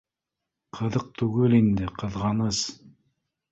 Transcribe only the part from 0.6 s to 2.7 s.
Ҡыҙыҡ түгел инде, ҡыҙғаныс